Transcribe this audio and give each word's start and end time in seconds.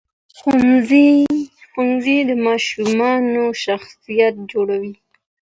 ښوونځی 1.71 2.17
د 2.29 2.31
ماشومانو 2.45 3.43
شخصیت 3.63 4.35
جوړوي. 4.51 4.93